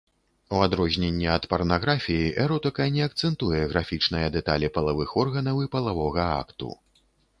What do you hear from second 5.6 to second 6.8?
і палавога акту.